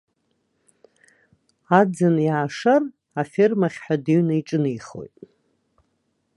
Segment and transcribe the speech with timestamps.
[1.79, 2.83] Аӡын, иаашар,
[3.21, 5.09] афермахь ҳәа дыҩны иҿынеихон.